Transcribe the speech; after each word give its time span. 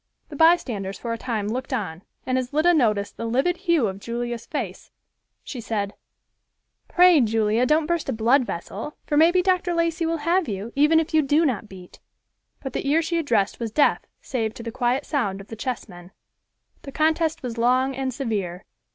The 0.29 0.35
bystanders 0.35 0.97
for 0.97 1.13
a 1.13 1.17
time 1.19 1.47
looked 1.47 1.71
on, 1.71 2.01
and 2.25 2.39
as 2.39 2.51
Lida 2.51 2.73
noticed 2.73 3.17
the 3.17 3.27
livid 3.27 3.55
hue 3.57 3.85
of 3.85 3.99
Julia's 3.99 4.47
face, 4.47 4.89
she 5.43 5.61
said, 5.61 5.93
"Pray, 6.87 7.21
Julia, 7.21 7.67
don't 7.67 7.85
burst 7.85 8.09
a 8.09 8.11
blood 8.11 8.43
vessel, 8.43 8.97
for 9.05 9.15
maybe 9.15 9.43
Dr. 9.43 9.75
Lacey 9.75 10.07
will 10.07 10.17
have 10.25 10.47
you, 10.47 10.73
even 10.75 10.99
if 10.99 11.13
you 11.13 11.21
do 11.21 11.45
not 11.45 11.69
beat." 11.69 11.99
But 12.63 12.73
the 12.73 12.89
ear 12.89 13.03
she 13.03 13.19
addressed 13.19 13.59
was 13.59 13.69
deaf 13.71 13.99
save 14.23 14.55
to 14.55 14.63
the 14.63 14.71
quiet 14.71 15.05
sound 15.05 15.39
of 15.39 15.49
the 15.49 15.55
chessmen. 15.55 16.09
The 16.81 16.91
contest 16.91 17.43
was 17.43 17.59
long 17.59 17.95
and 17.95 18.11
severe. 18.11 18.65